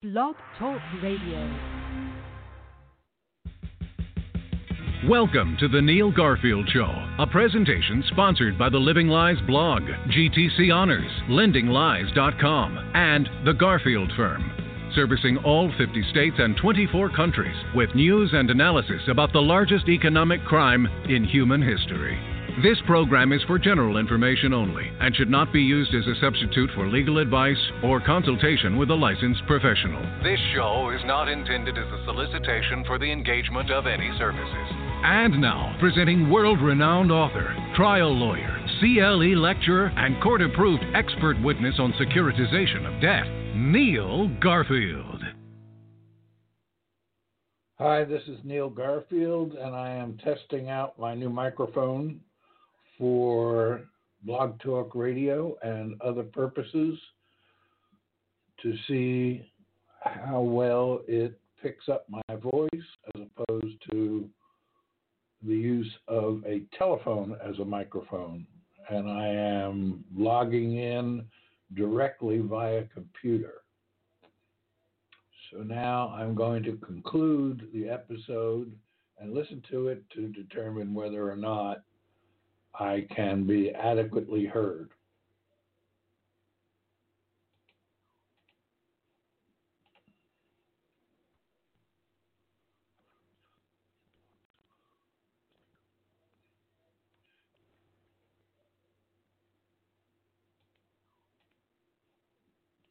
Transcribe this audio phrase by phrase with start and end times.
[0.00, 1.58] Blog Talk Radio.
[5.08, 6.86] Welcome to the Neil Garfield Show,
[7.18, 14.92] a presentation sponsored by the Living Lies blog, GTC Honors, LendingLies.com, and the Garfield Firm,
[14.94, 20.44] servicing all 50 states and 24 countries with news and analysis about the largest economic
[20.44, 22.16] crime in human history.
[22.62, 26.68] This program is for general information only and should not be used as a substitute
[26.74, 30.02] for legal advice or consultation with a licensed professional.
[30.24, 34.68] This show is not intended as a solicitation for the engagement of any services.
[35.04, 41.76] And now, presenting world renowned author, trial lawyer, CLE lecturer, and court approved expert witness
[41.78, 45.22] on securitization of debt, Neil Garfield.
[47.78, 52.18] Hi, this is Neil Garfield, and I am testing out my new microphone
[52.98, 53.82] for
[54.24, 56.98] Blog Talk Radio and other purposes
[58.62, 59.50] to see
[60.00, 62.68] how well it picks up my voice
[63.14, 64.28] as opposed to
[65.46, 68.46] the use of a telephone as a microphone.
[68.90, 71.24] And I am logging in
[71.74, 73.54] directly via computer.
[75.50, 78.72] So now I'm going to conclude the episode
[79.18, 81.82] and listen to it to determine whether or not
[82.78, 84.90] I can be adequately heard.